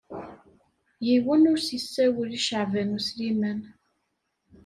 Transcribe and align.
Yiwen 1.05 1.49
ur 1.51 1.57
s-yessawel 1.61 2.31
i 2.37 2.39
Caɛban 2.47 2.95
U 2.97 2.99
Sliman. 3.07 3.59